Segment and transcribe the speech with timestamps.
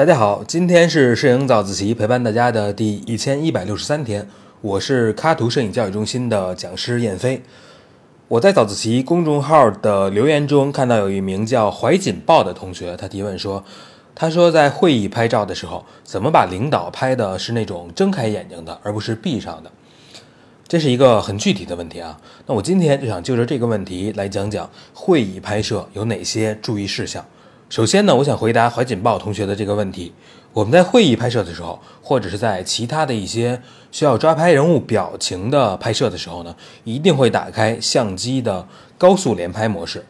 [0.00, 4.26] 大家好，今天是摄影早自习陪伴大家的第一千一百六十三天，
[4.62, 7.42] 我是喀图摄影教育中心的讲师燕飞。
[8.26, 13.62] 我在早自习公众号的留言中看到有一名叫怀锦豹的同学，他提问说
[14.16, 19.70] ：“他说在会议拍照的时候，怎么把领导拍的是那种睁开眼睛的，而不是闭上的？”
[20.66, 22.18] 这是一个很具体的问题啊。
[22.46, 27.22] 那我今天就想就着这个问题来讲讲会议拍摄有哪些注意事项。
[27.70, 30.12] 首先呢，我想回答怀锦豹同学的这个问题。
[30.52, 33.62] 我们在会议拍摄的时候，或者是在其他的一些
[33.92, 38.66] 需要抓拍人物表情的拍摄的时候呢，一定会打开相机的
[38.98, 40.04] 高速连拍模式。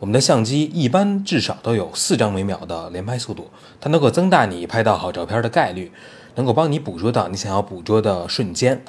[0.00, 3.48] 我们的相机一般至少都有四张每秒的连拍速度，
[3.80, 5.92] 它能够增大你拍到好照片的概率，
[6.34, 8.82] 能够帮你捕捉到你想要捕捉的瞬间。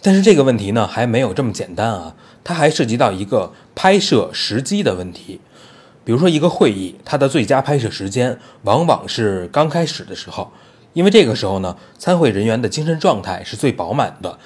[0.00, 5.42] 但是这个问题呢，还没有这么简单啊，它还涉及到一个拍摄时机的问题。
[6.04, 10.52] 比如说一个会议，它的最佳拍摄时间往往是刚开始的时候，
[10.92, 14.38] 因为这个时候呢，参会人员的精神状态是最饱满的，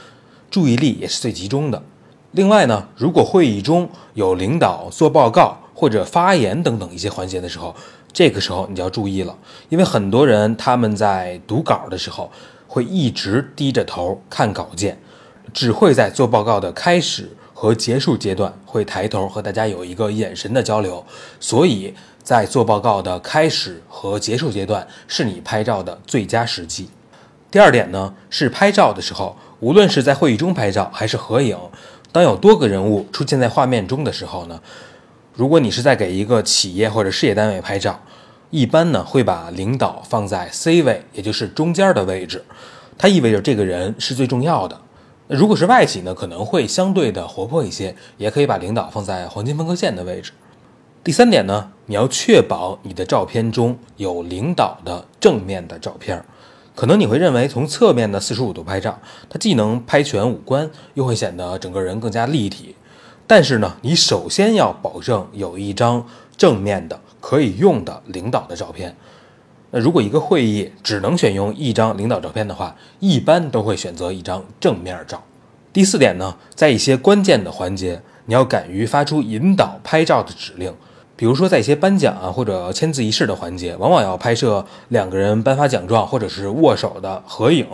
[0.51, 1.83] 注意力也是最集中的。
[2.31, 7.75] 另外呢，如果会议中有领导做报告或者发言等等一些环节的时候，
[8.13, 9.37] 这个时候你就要注意了，
[9.69, 12.31] 因为很多人他们在读稿的时候
[12.69, 15.01] 会一直低着头看稿件，
[15.53, 17.31] 只会在做报告的开始。
[17.61, 21.05] 和结束阶段会抬头和大家有一个眼神的交流，
[21.41, 21.93] 所以
[22.23, 26.89] 在做报告的开始和结束阶段是你拍照的最佳时机。
[27.51, 31.59] 第二点呢，是拍照的时候，无论是在会议中拍照还是合影，
[32.13, 34.61] 当有多个人物出现在画面中的时候呢，
[35.35, 38.01] 如果你是在给一个企业或者事业单位拍照，
[38.51, 42.45] 一般呢会把领导放在 C 位，也就是中间的位置，
[42.97, 44.81] 它意味着这个人是最重要的。
[45.29, 50.33] 如果是外企呢，可能会相对的活泼一些，也可以把领导放在黄金分割线的位置。
[51.05, 56.25] 第三点呢，你要确保你的照片中有领导的正面的照片。
[56.75, 62.75] 可能你会认为从侧面的四十五度拍照，它既能拍全五官，又会显得整个人更加立体。
[63.27, 66.07] 但是呢，你首先要保证有一张
[66.39, 68.97] 正面的可以用的领导的照片。
[69.71, 75.23] 那如果一个会议只能选用一张领导照片的话，一般都会选择一张正面照。
[75.75, 80.75] 第四点呢，在一些关键的环节，你要敢于发出引导拍照的指令。
[81.15, 87.67] 比如说，在一些颁奖啊或者签字仪式的环节，往往要拍摄两个人颁发奖状或者是握手的合影。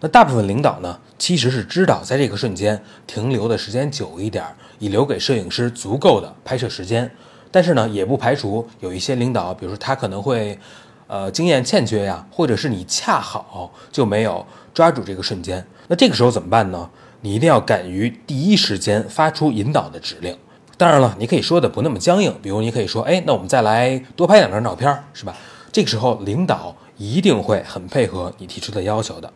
[0.00, 4.44] 那大部分领导呢，其实是知道在这个瞬间停留的时间久一点，
[4.78, 7.10] 以留给摄影师足够的拍摄时间。
[7.50, 10.58] 但是呢，也不排除有一些领导，比如说他可能会。
[11.06, 16.88] 呃，经验欠缺呀，或者是你恰好就没有抓住这个瞬间，那这个时候怎么办呢？
[17.20, 20.36] 你一定要敢于第一时间发出引导的指令。
[20.76, 25.36] 当然了，你可以说的不那么僵硬，比如你可以说，哎，那我们再来多拍两张照片，是吧？
[25.70, 29.32] 这个时候领导一定会很配合你提出的要求的。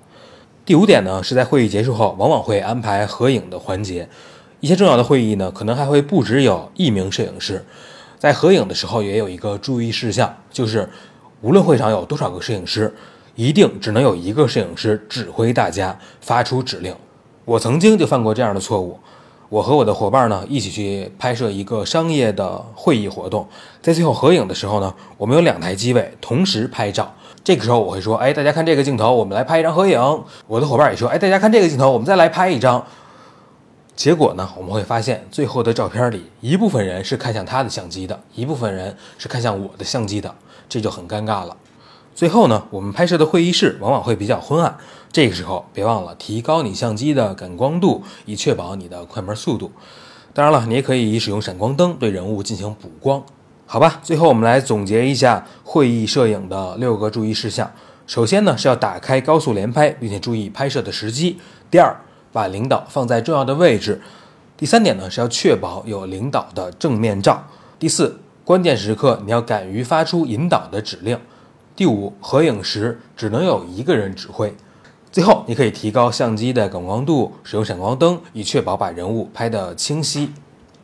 [0.65, 4.09] 第五点呢，是在会议结束后，往往会安排合影的环节。
[4.61, 7.65] 一些重要的会议呢，可能还会不只有一名摄影师，
[8.19, 10.89] 在合影的时候也有一个注意事项，就是。
[11.41, 12.93] 无论会场有多少个摄影师，
[13.37, 16.95] 一定只能有一个摄影师指挥大家发出指令。
[17.45, 18.99] 我曾经就犯过这样的错误。
[19.49, 23.47] 我和我的伙伴呢一起去拍摄一个商业的会议活动，
[23.81, 27.15] 在最后合影的时候呢，我们有两台机位同时拍照。
[27.43, 29.99] 这个时候我会说：“哎，大家看这个镜头，我们来拍一张合影。”
[30.47, 32.85] 我的伙伴也说：“哎，大家看这个镜头，我们再来拍一张。”
[33.99, 40.33] 结果呢，我们会发现最后的照片里，一部分人是看向他的相机的，一部分人是看向我的相机的。
[40.69, 41.57] 这就很尴尬了。
[42.15, 44.77] 最后呢，我们拍摄的会议室往往会比较昏暗，
[45.11, 49.73] 这个时候别忘了提高你相机的感光度，以确保你的快门速度。
[50.33, 53.21] 当然了，你也可以使用闪光灯对人物进行补光。
[53.67, 57.73] 好吧，最后我们来总结一下会议摄影的六个注意事项。
[58.07, 61.41] 首先呢，是要打开高速连拍，并且注意拍摄的时机。
[61.69, 62.01] 第二，
[62.33, 64.01] 把领导放在重要的位置。
[64.57, 67.45] 第三点呢，是要确保有领导的正面照。
[67.79, 68.21] 第四。
[68.45, 71.21] 关键时刻，你要敢于发出引导的指令。
[71.77, 74.57] 第五，合影时只能有一个人指挥。
[75.13, 80.33] 最后，你可以提高相机的感光度，使用闪光灯，以确保把人物拍得清晰。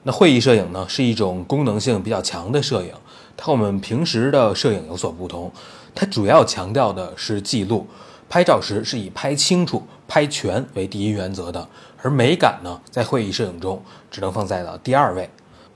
[0.03, 2.93] 那会议摄影呢，是一种功能性比较强的摄影，
[3.35, 5.51] 它和我们平时的摄影有所不同。
[5.95, 7.87] 它主要强调的是记录，
[8.29, 11.69] 拍照时是以拍清楚、拍全为第一原则的，
[12.03, 15.29] 而美感呢，在会议摄影中只能放在了第二位。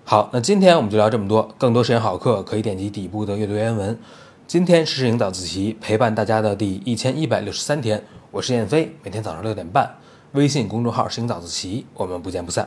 [0.04, 1.54] 好，那今天我们就聊这么多。
[1.58, 3.98] 更多摄影好课可以点击底部的阅读原文。
[4.46, 9.94] 今天是摄影早自习陪伴大家的第一千一百六十三天，我是燕飞，每天早上六点半，
[10.32, 12.66] 微信公众号“摄影早自习”，我们不见不散。